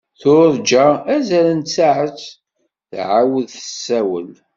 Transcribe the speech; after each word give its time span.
Turǧa 0.21 0.85
azal 1.15 1.47
n 1.57 1.59
tsaɛet 1.63 2.21
tɛawed 2.91 3.47
tessawel. 3.53 4.31